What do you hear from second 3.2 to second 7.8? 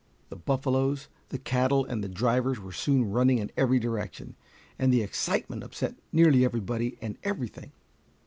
in every direction, and the excitement upset nearly everybody and everything.